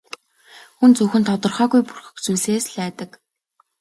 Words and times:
Хүн 0.79 0.91
зөвхөн 0.97 1.23
тодорхойгүй 1.29 1.81
бүрхэг 1.85 2.15
зүйлсээс 2.23 2.65
л 2.73 2.77
айдаг. 2.85 3.09